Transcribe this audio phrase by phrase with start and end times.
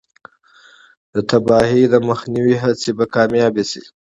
[1.13, 3.83] د تباهۍ د مخنیوي هڅې به کامیابې شي.